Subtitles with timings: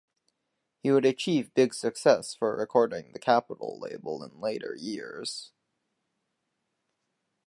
[0.81, 5.51] He would achieve his biggest success recording for the Capitol label in later years.